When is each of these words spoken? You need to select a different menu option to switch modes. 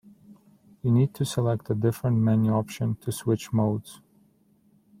You 0.81 0.89
need 0.91 1.13
to 1.13 1.25
select 1.25 1.69
a 1.69 1.75
different 1.75 2.17
menu 2.17 2.51
option 2.53 2.95
to 3.01 3.11
switch 3.11 3.53
modes. 3.53 4.01